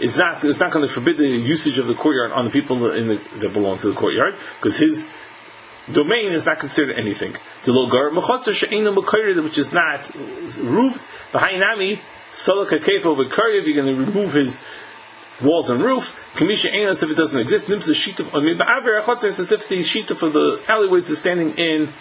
is 0.00 0.16
not 0.16 0.42
it's 0.44 0.60
not 0.60 0.72
going 0.72 0.86
to 0.86 0.92
forbid 0.92 1.18
the 1.18 1.26
usage 1.26 1.78
of 1.78 1.86
the 1.86 1.94
courtyard 1.94 2.32
on 2.32 2.46
the 2.46 2.50
people 2.50 2.90
in 2.92 3.08
the, 3.08 3.20
that 3.38 3.52
belong 3.52 3.78
to 3.78 3.88
the 3.88 3.94
courtyard 3.94 4.34
because 4.56 4.78
his 4.78 5.08
domain 5.92 6.26
is 6.26 6.46
not 6.46 6.58
considered 6.58 6.98
anything. 6.98 7.36
The 7.64 7.72
logar 7.72 8.10
mechotzer 8.12 9.42
which 9.42 9.58
is 9.58 9.72
not 9.72 10.14
roofed. 10.56 11.00
The 11.32 11.38
hainami 11.38 12.00
Salaka 12.32 12.78
Kefo 12.78 13.16
Vikaryev, 13.16 13.66
you're 13.66 13.82
going 13.82 13.94
to 13.94 14.04
remove 14.04 14.32
his 14.32 14.64
walls 15.40 15.70
and 15.70 15.82
roof. 15.82 16.18
Kamisha 16.34 16.72
Einas, 16.72 17.02
if 17.02 17.10
it 17.10 17.16
doesn't 17.16 17.40
exist, 17.40 17.68
Nimsa 17.68 17.94
Sheet 17.94 18.20
of 18.20 18.34
Amid 18.34 18.58
Ba'aver 18.58 19.02
Achotzer, 19.02 19.26
as 19.26 19.52
if 19.52 19.68
the 19.68 19.82
sheet 19.82 20.10
of 20.10 20.20
the 20.20 20.60
alleyways 20.68 21.08
is 21.10 21.20
standing 21.20 21.56
in 21.58 21.92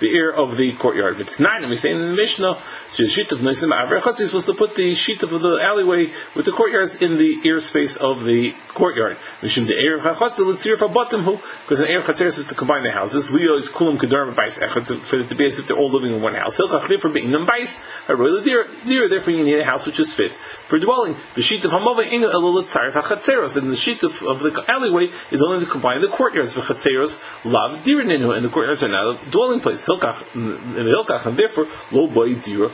the 0.00 0.08
ear 0.08 0.30
of 0.30 0.56
the 0.56 0.72
courtyard. 0.72 1.20
It's 1.20 1.38
and 1.38 1.68
we 1.68 1.76
say 1.76 1.92
in 1.92 1.98
the 1.98 2.14
Mishnah, 2.14 2.60
the 2.96 3.06
sheet 3.06 3.32
of 3.32 3.40
Noisim 3.40 3.70
Avrechotz, 3.70 4.20
is 4.20 4.28
supposed 4.28 4.46
to 4.46 4.54
put 4.54 4.74
the 4.74 4.94
sheet 4.94 5.22
of 5.22 5.30
the 5.30 5.58
alleyway 5.62 6.12
with 6.34 6.46
the 6.46 6.52
courtyards 6.52 7.00
in 7.02 7.18
the 7.18 7.40
ear 7.44 7.60
space 7.60 7.96
of 7.96 8.24
the 8.24 8.54
courtyard. 8.68 9.16
Mishum 9.42 9.66
the 9.66 9.78
ear 9.78 9.98
Chachotz, 10.00 10.38
let's 10.38 10.62
see 10.62 10.70
if 10.70 10.82
a 10.82 10.88
bottom 10.88 11.22
who, 11.22 11.38
because 11.60 11.80
an 11.80 11.88
ear 11.88 12.00
Chatzeres 12.00 12.38
is 12.38 12.46
to 12.46 12.54
combine 12.54 12.82
the 12.82 12.90
houses. 12.90 13.30
Leo 13.30 13.56
is 13.56 13.68
Kulam 13.68 13.98
Kedarm 13.98 14.34
Bais 14.34 14.60
Echot, 14.60 15.02
for 15.02 15.16
it 15.16 15.28
to 15.28 15.34
be 15.34 15.44
as 15.44 15.58
if 15.58 15.66
they're 15.66 15.76
all 15.76 15.90
living 15.90 16.14
in 16.14 16.22
one 16.22 16.34
house. 16.34 16.58
Hilchach 16.58 17.00
for 17.00 17.10
being 17.10 17.30
them 17.30 17.46
Bais, 17.46 17.82
Haroy 18.06 18.42
Deer, 18.42 19.08
therefore 19.08 19.34
you 19.34 19.44
need 19.44 19.58
a 19.58 19.64
house 19.64 19.86
which 19.86 20.00
is 20.00 20.12
fit 20.12 20.32
for 20.68 20.78
dwelling. 20.78 21.16
The 21.34 21.42
sheet 21.42 21.64
of 21.64 21.72
Hamava 21.72 22.04
Inga 22.10 22.28
Elolat 22.28 22.64
Sarif 22.64 22.92
HaChatzeros, 22.92 23.56
and 23.56 23.70
the 23.70 23.76
sheet 23.76 24.02
of, 24.02 24.22
of 24.22 24.40
the 24.40 24.64
alleyway 24.68 25.08
is 25.30 25.42
only 25.42 25.64
to 25.64 25.70
combine 25.70 26.00
the 26.00 26.08
courtyards. 26.08 26.54
The 26.54 26.62
Chatzeros 26.62 27.22
love 27.44 27.84
Dirininu, 27.84 28.34
and 28.34 28.44
the 28.44 28.48
courtyards 28.48 28.82
are 28.82 28.88
not 28.88 29.22
a 29.26 29.30
dwelling 29.30 29.60
place 29.60 29.80
hilkach 29.90 30.34
in 30.34 30.84
the 30.84 31.22
and 31.26 31.36
therefore 31.36 31.66
lo 31.90 32.06
boy 32.06 32.34
dira 32.34 32.70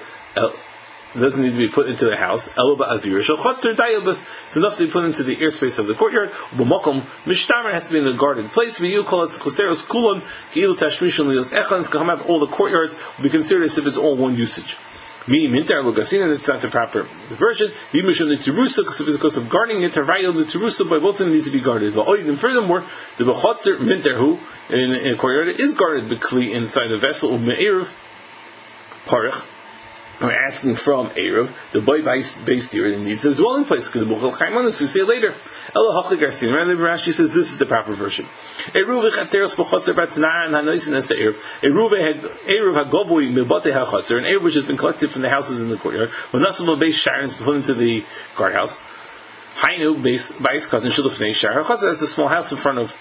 doesn't 1.14 1.42
need 1.42 1.52
to 1.52 1.58
be 1.58 1.68
put 1.68 1.88
into 1.88 2.04
the 2.04 2.16
house. 2.16 2.48
It's 2.48 4.56
enough 4.56 4.76
to 4.76 4.86
be 4.86 4.90
put 4.90 5.04
into 5.04 5.24
the 5.24 5.36
airspace 5.36 5.78
of 5.78 5.86
the 5.86 5.94
courtyard. 5.94 6.30
Mishtamer 6.30 7.72
has 7.72 7.88
to 7.88 7.94
be 7.94 7.98
in 8.00 8.04
the 8.04 8.12
guarded 8.12 8.52
place. 8.52 8.80
you 8.80 9.04
call 9.04 9.24
it 9.24 9.30
kulon 9.30 10.22
echans. 10.52 11.90
Come 11.90 12.10
out 12.10 12.28
all 12.28 12.40
the 12.40 12.46
courtyards 12.46 12.96
will 13.16 13.24
be 13.24 13.30
considered 13.30 13.64
as 13.64 13.78
if 13.78 13.86
it's 13.86 13.96
all 13.96 14.16
one 14.16 14.36
usage. 14.36 14.76
Lugasina. 15.26 16.32
That's 16.32 16.48
not 16.48 16.62
the 16.62 16.68
proper 16.68 17.08
version. 17.30 17.72
Because 17.92 19.36
of 19.36 19.48
guarding 19.48 19.82
it. 19.82 19.92
The 19.92 20.00
terusa. 20.00 20.88
By 20.88 20.98
both 20.98 21.20
of 21.20 21.26
them 21.26 21.32
need 21.32 21.44
to 21.44 21.50
be 21.50 21.60
guarded. 21.60 21.96
And 21.96 22.38
furthermore, 22.38 22.84
the 23.18 23.24
bechotzer 23.24 23.78
mintar 23.78 24.16
who 24.16 24.38
in, 24.68 25.12
a 25.12 25.16
courtyard 25.16 25.60
is 25.60 25.74
guarded 25.74 26.08
bekli 26.08 26.52
inside 26.54 26.88
the 26.88 26.98
vessel 26.98 27.34
of 27.34 27.42
me'erev 27.42 27.88
parich 29.06 29.44
we're 30.20 30.46
asking 30.46 30.76
from 30.76 31.10
Erev, 31.10 31.52
the 31.72 31.80
boy 31.80 32.02
based 32.02 32.72
here 32.72 32.96
needs 32.98 33.24
a 33.26 33.34
dwelling 33.34 33.64
place. 33.66 33.88
Because 33.88 34.08
the 34.08 34.14
Bukhel 34.14 34.36
Chaimanis, 34.36 34.80
we 34.80 34.86
say 34.86 35.02
later. 35.02 35.34
Rashi 35.74 37.12
says 37.12 37.34
this 37.34 37.52
is 37.52 37.58
the 37.58 37.66
proper 37.66 37.92
version. 37.92 38.26
Eruv 38.74 39.10
chatzeros 39.12 39.54
Erev. 39.56 41.36
Eruv 41.62 41.90
Eruv 42.46 42.90
hagovui 42.90 43.30
mibate 43.30 43.66
an 44.16 44.24
Erev 44.24 44.42
which 44.42 44.54
has 44.54 44.64
been 44.64 44.78
collected 44.78 45.10
from 45.10 45.20
the 45.20 45.28
houses 45.28 45.60
in 45.60 45.68
the 45.68 45.76
courtyard. 45.76 46.08
When 46.30 46.42
Nasim 46.42 46.80
base 46.80 46.96
Sharon's 46.96 47.34
put 47.34 47.56
into 47.56 47.74
the 47.74 48.04
guardhouse. 48.36 48.82
Hainu 49.56 50.02
base 50.02 50.32
bais 50.32 50.70
katan 50.70 50.90
shulufnei 50.90 51.34
shar 51.34 51.62
hachatzer. 51.62 51.90
That's 51.90 52.00
a 52.00 52.06
small 52.06 52.28
house 52.28 52.52
in 52.52 52.58
front 52.58 52.78
of 52.78 52.94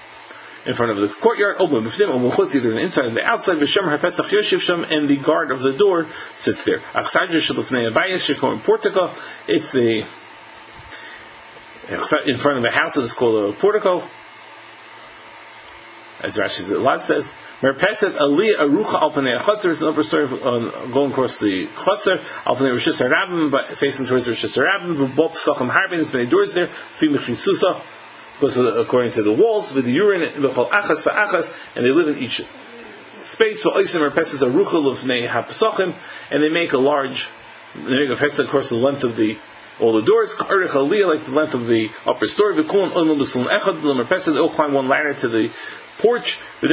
in 0.65 0.73
front 0.73 0.91
of 0.91 0.97
the 0.97 1.07
courtyard, 1.07 1.57
open 1.59 1.83
b'fnim, 1.83 2.09
open 2.09 2.31
chutz, 2.31 2.55
either 2.55 2.71
the 2.71 2.79
inside 2.79 3.05
and 3.05 3.15
the 3.15 3.23
outside, 3.23 3.57
v'shem 3.57 3.83
ha'pesach 3.83 4.29
yoshiv 4.29 4.61
sham, 4.61 4.83
and 4.83 5.09
the 5.09 5.17
guard 5.17 5.51
of 5.51 5.59
the 5.59 5.73
door 5.73 6.07
sits 6.33 6.65
there. 6.65 6.79
Achsadra 6.93 7.39
shalufnei 7.39 7.91
abayis, 7.91 8.33
shekom 8.33 8.63
portico, 8.63 9.13
it's 9.47 9.71
the, 9.71 10.05
in 12.25 12.37
front 12.37 12.57
of 12.57 12.63
the 12.63 12.71
house, 12.71 12.97
it's 12.97 13.13
called 13.13 13.53
a 13.53 13.57
portico, 13.57 14.07
as 16.21 16.37
Rashi's 16.37 16.69
lot 16.69 17.01
says, 17.01 17.33
Merpeset 17.61 18.19
Ali 18.19 18.53
Arucha 18.53 18.99
Alpanei 19.01 19.39
Chotzer 19.39 19.69
is 19.69 19.81
an 19.81 19.89
upper 19.89 20.03
story 20.03 20.25
um, 20.25 20.91
going 20.91 21.11
across 21.11 21.39
the 21.39 21.67
Chotzer. 21.67 22.21
Alpanei 22.43 22.71
Rosh 22.71 22.87
Hashanah 22.89 23.49
but 23.49 23.77
facing 23.77 24.05
towards 24.07 24.27
Rosh 24.27 24.43
Hashanah. 24.43 24.95
V'bop 24.95 25.37
Sachem 25.37 25.69
Harbin. 25.69 25.97
There's 25.97 26.13
many 26.13 26.25
doors 26.25 26.53
there. 26.53 26.67
Fim 26.67 27.13
Mechitzusa 27.13 27.81
because 28.39 28.57
according 28.57 29.13
to 29.13 29.23
the 29.23 29.31
walls, 29.31 29.73
with 29.73 29.85
the 29.85 29.91
urine, 29.91 30.21
achas 30.69 31.07
achas, 31.07 31.57
and 31.75 31.85
they 31.85 31.91
live 31.91 32.09
in 32.09 32.17
each 32.21 32.41
space. 33.21 33.63
For 33.63 33.71
oisim 33.71 34.01
or 34.01 34.07
er 34.07 34.11
pesas 34.11 34.41
a 34.41 34.45
ruchel 34.45 34.91
of 34.91 35.03
and 36.31 36.43
they 36.43 36.49
make 36.49 36.73
a 36.73 36.77
large, 36.77 37.29
they 37.75 38.07
make 38.07 38.09
a 38.09 38.17
pesach, 38.17 38.49
course, 38.49 38.69
the 38.69 38.75
length 38.75 39.03
of 39.03 39.15
the 39.15 39.37
all 39.79 39.93
the 39.93 40.01
doors, 40.01 40.39
like 40.39 40.49
the 41.25 41.31
length 41.31 41.53
of 41.53 41.67
the 41.67 41.91
upper 42.05 42.27
story. 42.27 42.57
Er 42.57 42.63
pesas, 42.63 44.33
they 44.33 44.39
all 44.39 44.49
climb 44.49 44.73
one 44.73 44.87
ladder 44.87 45.13
to 45.13 45.27
the 45.27 45.51
porch. 45.97 46.39
They 46.61 46.67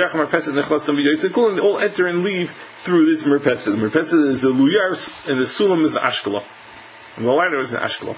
all 1.60 1.78
enter 1.78 2.06
and 2.06 2.24
leave 2.24 2.52
through 2.80 3.06
this 3.06 3.24
merpesas. 3.24 3.64
The 3.64 3.88
merpesas 3.88 4.28
is 4.28 4.42
the 4.42 4.50
luyar, 4.50 5.28
and 5.28 5.40
the 5.40 5.44
sulam 5.44 5.84
is 5.84 5.92
the 5.92 6.00
ashkelon. 6.00 6.44
And 7.16 7.26
the 7.26 7.32
ladder 7.32 7.58
is 7.58 7.72
the 7.72 7.78
ashkelon. 7.78 8.16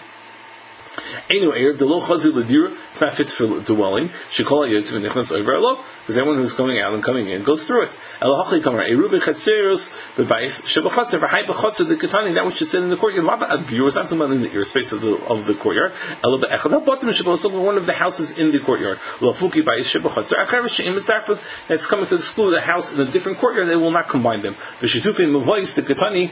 Anyway, 1.31 1.73
the 1.73 1.87
lo 1.87 2.01
chazi 2.01 2.31
ledira, 2.31 2.77
it's 2.91 3.01
not 3.01 3.15
fit 3.15 3.31
for 3.31 3.61
dwelling. 3.61 4.11
Shekol 4.31 4.69
yitzim 4.69 5.05
nichnas 5.05 5.33
over 5.33 5.57
alo, 5.57 5.83
because 6.01 6.17
everyone 6.17 6.41
who's 6.41 6.53
coming 6.53 6.81
out 6.81 6.95
and 6.95 7.03
coming 7.03 7.29
in 7.29 7.43
goes 7.43 7.67
through 7.67 7.85
it. 7.85 7.99
Elohachli 8.21 8.63
kamar 8.63 8.85
eruve 8.85 9.21
chatzeros 9.21 9.93
bebais 10.17 10.63
shebachatzer 10.63 11.19
v'hai 11.19 11.47
bachatzer 11.47 11.89
the 11.89 11.97
katani 11.97 12.35
that 12.35 12.47
which 12.47 12.63
is 12.63 12.71
said 12.71 12.83
in 12.83 12.91
the 12.91 12.97
courtyard. 12.97 13.25
Lava 13.25 13.47
abiyur 13.47 13.89
is 13.89 13.97
not 13.97 14.05
talking 14.05 14.19
about 14.19 14.31
in 14.33 14.43
the 14.43 14.53
ear 14.53 14.65
space 14.65 14.93
of 14.93 15.01
the 15.01 15.17
of 15.27 15.47
the 15.47 15.55
courtyard. 15.55 15.93
Elo 16.23 16.39
be'echad 16.39 16.85
bottom 16.85 17.11
shebos 17.11 17.51
one 17.51 17.77
of 17.77 17.87
the 17.87 17.95
houses 17.95 18.31
in 18.33 18.53
the 18.53 18.61
courtyard. 18.61 18.99
Lafuki 19.19 19.65
bais 19.65 19.89
shebachatzer 19.91 20.47
acher 20.47 20.69
she'im 20.69 20.95
mitzarfut 20.95 21.41
that's 21.67 21.87
coming 21.87 22.07
to 22.07 22.17
exclude 22.17 22.55
a 22.55 22.61
house 22.61 22.93
in 22.93 23.01
a 23.01 23.11
different 23.11 23.39
courtyard. 23.39 23.69
They 23.69 23.77
will 23.77 23.91
not 23.91 24.09
combine 24.09 24.43
them. 24.43 24.55
V'shitufin 24.81 25.31
mavois 25.31 25.75
the 25.75 25.83
katani. 25.83 26.31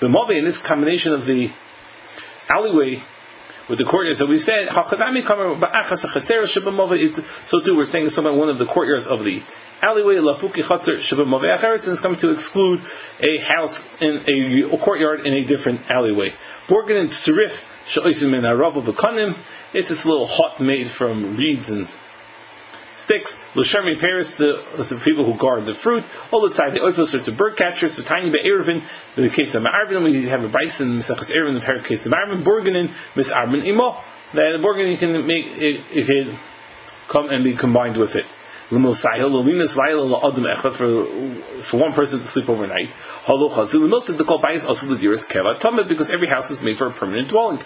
B'mavi 0.00 0.36
in 0.36 0.44
this 0.44 0.58
combination 0.58 1.14
of 1.14 1.24
the 1.24 1.50
alleyway 2.50 3.02
with 3.68 3.78
the 3.78 3.84
courtyard. 3.84 4.16
So 4.16 4.26
we 4.26 4.38
said, 4.38 4.68
so 7.46 7.60
too 7.60 7.76
we're 7.76 7.84
saying 7.84 8.06
it's 8.06 8.16
about 8.16 8.34
one 8.34 8.48
of 8.48 8.58
the 8.58 8.66
courtyards 8.66 9.06
of 9.06 9.24
the 9.24 9.42
alleyway, 9.82 10.16
Lafuki 10.16 10.62
Chatzar 10.62 10.96
Shabbat 10.96 11.56
Acheres, 11.56 11.84
and 11.84 11.92
it's 11.92 12.00
coming 12.00 12.18
to 12.18 12.30
exclude 12.30 12.82
a 13.20 13.38
house 13.38 13.86
in 14.00 14.24
a, 14.28 14.62
a 14.74 14.78
courtyard 14.78 15.26
in 15.26 15.34
a 15.34 15.44
different 15.44 15.90
alleyway. 15.90 16.32
Borgen 16.66 16.98
and 17.00 17.08
Serif, 17.08 17.64
Sha'oisim 17.86 18.34
Arav 18.42 18.76
of 18.76 18.86
it's 19.74 19.90
this 19.90 20.06
little 20.06 20.26
hut 20.26 20.60
made 20.60 20.88
from 20.88 21.36
reeds 21.36 21.70
and 21.70 21.88
sticks. 22.98 23.42
L'shermi 23.54 23.98
Paris, 23.98 24.36
the, 24.36 24.62
the 24.76 25.00
people 25.04 25.24
who 25.24 25.34
guard 25.38 25.64
the 25.66 25.74
fruit. 25.74 26.04
All 26.30 26.40
the 26.40 26.54
side 26.54 26.74
the 26.74 26.80
oifos 26.80 27.14
are 27.14 27.22
to 27.22 27.32
bird 27.32 27.56
catchers. 27.56 27.96
The 27.96 28.02
tiny 28.02 28.30
be'ervin, 28.30 28.82
in 29.16 29.22
the 29.22 29.30
case 29.30 29.54
of 29.54 29.62
Ma'arvin, 29.62 30.04
we 30.04 30.28
have 30.28 30.44
a 30.44 30.48
bison, 30.48 30.98
Mesachas 30.98 31.34
Ervin, 31.34 31.56
in 31.56 31.60
the 31.60 31.80
case 31.82 32.06
of 32.06 32.12
Ma'arvin, 32.12 32.42
Borganin, 32.42 32.92
Miss 33.14 33.30
Arvin 33.30 33.64
Imo. 33.66 34.02
That 34.34 34.58
the 34.58 34.62
Borganin 34.62 34.98
can 34.98 35.26
make, 35.26 35.46
it, 35.46 35.80
it 35.90 36.06
can 36.06 36.36
come 37.08 37.30
and 37.30 37.42
be 37.42 37.54
combined 37.54 37.96
with 37.96 38.16
it. 38.16 38.26
For, 40.72 41.06
for 41.62 41.76
one 41.80 41.92
person 41.94 42.18
to 42.18 42.24
sleep 42.24 42.48
overnight. 42.50 42.90
Because 45.88 46.10
every 46.10 46.28
house 46.28 46.50
is 46.50 46.62
made 46.62 46.76
for 46.76 46.86
a 46.86 46.90
permanent 46.90 47.28
dwelling. 47.28 47.60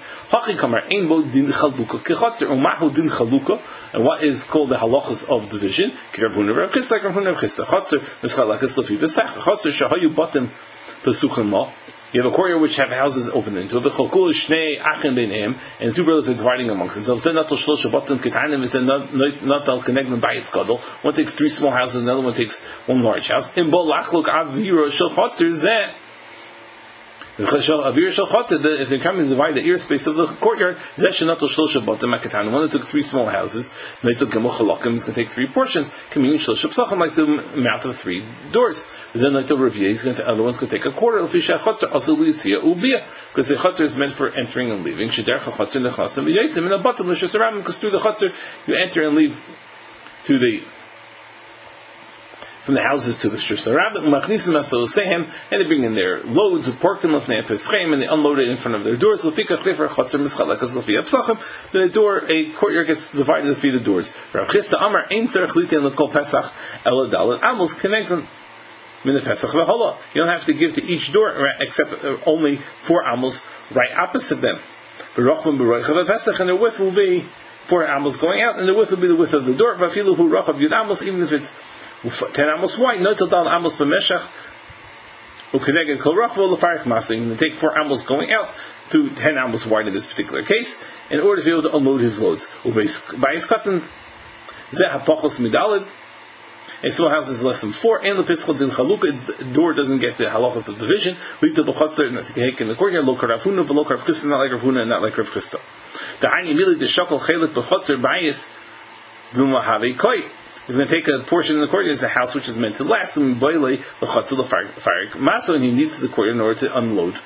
And 3.93 4.05
what 4.05 4.23
is 4.23 4.45
called 4.45 4.69
the 4.71 4.77
halachas 4.77 5.29
of 5.29 5.49
division? 5.51 5.93
You 12.13 12.23
have 12.23 12.31
a 12.31 12.35
courtyard 12.37 12.61
which 12.61 12.77
have 12.77 12.91
houses 12.91 13.31
open 13.31 13.57
into 13.57 13.79
it. 13.79 13.87
And 13.87 13.91
the 15.91 15.93
two 15.95 16.05
brothers 16.05 16.29
are 16.29 16.35
dividing 16.35 16.69
amongst 16.69 16.97
themselves. 16.97 17.25
Then 17.25 17.37
not 17.37 17.49
to 17.49 17.55
shloshotun 17.55 18.21
Kitanim 18.21 18.63
is 18.63 18.75
not 18.75 19.85
connected 19.85 20.21
by 20.21 20.35
his 20.35 20.51
goddamn. 20.51 20.77
One 20.77 21.15
takes 21.15 21.35
three 21.35 21.49
small 21.49 21.71
houses, 21.71 22.03
another 22.03 22.21
one 22.21 22.35
takes 22.35 22.63
one 22.87 23.03
large 23.03 23.29
house. 23.29 23.55
If 27.39 28.91
come 28.99 29.19
and 29.19 29.31
divide 29.31 29.55
the 29.55 29.65
ear 29.65 29.79
space 29.79 30.07
of 30.07 30.17
the 30.17 30.27
courtyard, 30.27 30.77
one 30.99 31.07
that 31.07 32.69
took 32.71 32.85
three 32.85 33.03
small 33.03 33.25
houses, 33.27 33.73
is 34.05 34.21
going 34.21 34.35
to 34.35 35.13
take 35.15 35.31
three 35.31 35.47
portions, 35.47 35.91
like 36.15 37.15
the 37.15 37.43
amount 37.55 37.87
of 37.87 37.97
three 37.97 38.23
doors. 38.53 38.87
Then 39.15 39.33
like 39.33 39.47
the 39.47 39.57
Ravia, 39.57 39.89
he's 39.89 40.05
going 40.05 40.17
to, 40.17 40.29
other 40.29 40.43
one's 40.43 40.59
going 40.59 40.69
to 40.69 40.77
take 40.77 40.85
a 40.85 40.93
quarter, 40.93 41.23
because 41.23 41.47
the 43.49 43.57
chutzner 43.57 43.85
is 43.85 43.97
meant 43.97 44.13
for 44.13 44.29
entering 44.37 44.71
and 44.71 44.85
leaving. 44.85 45.09
Because 45.09 45.25
through 47.81 47.91
the 47.91 47.99
chutzner, 47.99 48.31
you 48.67 48.75
enter 48.75 49.05
and 49.05 49.17
leave 49.17 49.43
to 50.25 50.39
the 50.39 50.63
from 52.65 52.75
the 52.75 52.83
houses 52.83 53.19
to 53.19 53.29
the 53.29 53.37
shusha 53.37 53.75
rabbit, 53.75 54.05
and 54.05 54.13
they 54.15 55.67
bring 55.67 55.83
in 55.83 55.95
their 55.95 56.23
loads 56.23 56.69
of 56.69 56.79
pork 56.79 57.03
and 57.03 57.13
and 57.13 58.03
they 58.03 58.07
unload 58.07 58.39
it 58.39 58.49
in 58.49 58.57
front 58.57 58.77
of 58.77 58.85
their 58.85 58.97
doors. 58.97 59.23
The 59.23 59.33
door, 61.93 62.25
a 62.29 62.51
courtyard 62.53 62.87
gets 62.87 63.13
divided 63.13 63.49
into 63.49 63.73
the 63.73 63.81
doors. 63.81 64.17
You 64.35 64.43
don't 70.15 70.29
have 70.29 70.45
to 70.45 70.53
give 70.53 70.73
to 70.75 70.85
each 70.85 71.13
door 71.13 71.49
except 71.59 72.05
uh, 72.05 72.19
only 72.25 72.61
four 72.83 73.05
amos 73.05 73.45
right 73.73 73.93
opposite 73.97 74.41
them. 74.41 74.61
And 75.17 75.27
the 75.27 76.57
width 76.61 76.79
will 76.79 76.93
be 76.93 77.27
four 77.67 77.85
amos 77.85 78.17
going 78.19 78.41
out, 78.41 78.61
and 78.61 78.69
the 78.69 78.75
width 78.75 78.93
will 78.93 78.99
be 78.99 79.09
the 79.09 79.17
width 79.17 79.35
of 79.35 79.47
the 79.47 79.55
door. 79.55 79.75
Even 79.75 81.23
if 81.23 81.33
it's 81.33 81.59
ten 82.33 82.49
amos 82.49 82.77
wide, 82.79 83.01
no 83.01 83.15
total 83.15 83.49
amos 83.49 83.77
b'meshach. 83.77 84.27
Ukeneged 85.53 86.01
kol 86.01 86.15
rachvo 86.15 86.57
lefarich 86.57 86.85
masa. 86.85 87.17
You 87.17 87.29
can 87.29 87.37
take 87.37 87.55
four 87.55 87.79
amos 87.79 88.03
going 88.03 88.33
out 88.33 88.49
through 88.89 89.11
ten 89.11 89.39
amos 89.39 89.67
wide 89.67 89.87
in 89.87 89.95
this 89.95 90.07
particular 90.07 90.43
case, 90.43 90.83
in 91.11 91.21
order 91.21 91.43
to 91.43 91.45
be 91.45 91.51
able 91.53 91.63
to 91.63 91.77
unload 91.77 92.01
his 92.01 92.21
loads. 92.21 92.49
Ubayis 92.65 93.47
katan 93.47 93.83
zeh 94.73 94.91
hapachos 94.91 95.41
midalid. 95.41 95.87
Small 96.91 97.11
house 97.11 97.29
is 97.29 97.45
less 97.45 97.61
than 97.61 97.71
four, 97.71 98.05
and 98.05 98.19
the 98.19 98.25
pischal 98.25 98.59
din 98.59 98.71
chalukah, 98.71 99.05
its 99.05 99.27
door 99.55 99.73
doesn't 99.73 99.99
get 99.99 100.17
the 100.17 100.25
halachas 100.25 100.69
of 100.69 100.79
division. 100.81 101.17
Lead 101.41 101.55
to 101.55 101.63
b'chatzar, 101.63 102.09
and 102.09 102.27
to 102.27 102.63
in 102.63 102.69
the 102.69 102.75
courtyard, 102.75 103.05
lo 103.05 103.15
karafuna, 103.15 103.65
but 103.65 103.75
lo 103.75 103.85
karaf 103.85 104.25
not 104.29 104.39
like 104.39 104.51
Rav 104.51 104.65
and 104.77 104.89
not 104.89 105.01
like 105.01 105.17
Rav 105.17 105.29
Chisda. 105.29 105.61
The 106.21 106.27
haini 106.27 106.49
immediately 106.49 106.75
the 106.77 106.87
shakal 106.87 107.21
chelik 107.21 107.55
b'chatzar 107.55 108.03
bayis 108.03 108.53
v'mahavei 109.33 109.97
koi 109.97 110.23
is 110.69 110.77
going 110.77 110.89
to 110.89 110.95
take 110.95 111.09
a 111.09 111.21
portion 111.21 111.57
in 111.57 111.63
the 111.63 111.69
courtyard. 111.69 111.93
It's 111.93 112.03
a 112.03 112.09
house 112.09 112.35
which 112.35 112.49
is 112.49 112.59
meant 112.59 112.77
to 112.77 112.85
last. 112.85 113.17
And 113.17 113.41
he 113.41 113.49
needs 115.73 115.99
the 115.99 116.09
courtyard 116.09 116.37
in 116.37 116.41
order 116.41 116.61
to 116.61 116.79
unload. 116.79 117.19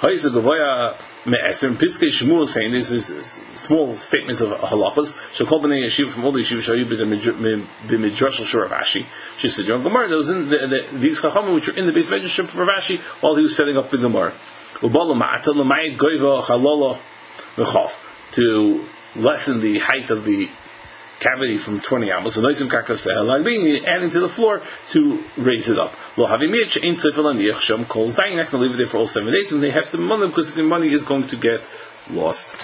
Small 0.00 0.16
statements 3.94 4.40
of 4.40 4.50
b'nei 5.62 5.84
yeshiva 5.84 6.12
from 6.12 6.24
all 6.24 6.32
the 6.32 6.40
yeshiva 6.40 6.62
Rashi. 8.68 9.06
She 9.38 9.48
said, 9.48 9.66
"Your 9.66 9.78
Gemara, 9.78 10.08
those 10.08 10.28
in 10.28 10.48
the, 10.48 10.66
the, 10.66 10.86
these 10.98 11.22
chachamim 11.22 11.54
which 11.54 11.68
are 11.68 11.76
in 11.76 11.86
the 11.86 11.92
base 11.92 12.10
midrash 12.10 12.38
of 12.38 12.50
Rashi 12.50 12.98
while 13.22 13.36
he 13.36 13.42
was 13.42 13.56
setting 13.56 13.78
up 13.78 13.88
the 13.88 13.98
Gemara." 13.98 14.34
To 18.32 18.84
lessen 19.16 19.60
the 19.60 19.78
height 19.78 20.10
of 20.10 20.24
the 20.24 20.48
cavity 21.20 21.56
from 21.56 21.80
20 21.80 22.10
amos, 22.10 22.34
so 22.34 22.42
noisim 22.42 22.68
kakos 22.68 23.06
adding 23.86 24.10
to 24.10 24.20
the 24.20 24.28
floor 24.28 24.62
to 24.90 25.22
raise 25.36 25.68
it 25.68 25.78
up. 25.78 25.94
Lo 26.16 26.26
havimich 26.26 26.82
ain't 26.84 26.98
sefer 26.98 27.22
laniach 27.22 27.58
sham 27.58 27.84
kol 27.84 28.08
zayin. 28.08 28.36
Going 28.36 28.46
to 28.46 28.58
leave 28.58 28.74
it 28.74 28.76
there 28.76 28.86
for 28.86 28.98
all 28.98 29.06
seven 29.06 29.32
days, 29.32 29.52
and 29.52 29.62
they 29.62 29.70
have 29.70 29.84
some 29.84 30.06
money 30.06 30.26
because 30.28 30.54
the 30.54 30.62
money 30.62 30.92
is 30.92 31.04
going 31.04 31.26
to 31.28 31.36
get 31.36 31.60
lost. 32.10 32.54